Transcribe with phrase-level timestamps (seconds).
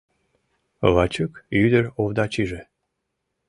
[0.93, 2.61] Вачук ӱдыр Овдачиже